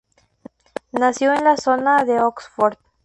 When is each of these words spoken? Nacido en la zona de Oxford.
Nacido 0.93 1.31
en 1.35 1.43
la 1.43 1.57
zona 1.57 2.05
de 2.05 2.21
Oxford. 2.21 2.79